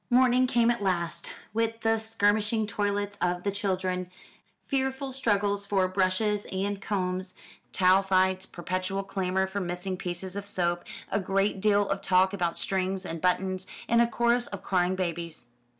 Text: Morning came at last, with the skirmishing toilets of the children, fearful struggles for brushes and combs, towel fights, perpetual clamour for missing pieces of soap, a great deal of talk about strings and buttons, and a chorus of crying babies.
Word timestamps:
Morning 0.09 0.47
came 0.47 0.71
at 0.71 0.81
last, 0.81 1.31
with 1.53 1.81
the 1.81 1.99
skirmishing 1.99 2.65
toilets 2.65 3.19
of 3.21 3.43
the 3.43 3.51
children, 3.51 4.09
fearful 4.65 5.13
struggles 5.13 5.67
for 5.67 5.87
brushes 5.87 6.47
and 6.51 6.81
combs, 6.81 7.35
towel 7.71 8.01
fights, 8.01 8.47
perpetual 8.47 9.03
clamour 9.03 9.45
for 9.45 9.59
missing 9.59 9.97
pieces 9.97 10.35
of 10.35 10.47
soap, 10.47 10.85
a 11.11 11.19
great 11.19 11.61
deal 11.61 11.87
of 11.87 12.01
talk 12.01 12.33
about 12.33 12.57
strings 12.57 13.05
and 13.05 13.21
buttons, 13.21 13.67
and 13.87 14.01
a 14.01 14.07
chorus 14.07 14.47
of 14.47 14.63
crying 14.63 14.95
babies. 14.95 15.45